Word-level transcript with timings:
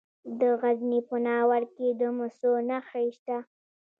د 0.39 0.41
غزني 0.61 0.99
په 1.09 1.15
ناور 1.25 1.63
کې 1.75 1.87
د 1.99 2.01
مسو 2.17 2.51
نښې 2.67 3.07
شته. 3.17 3.37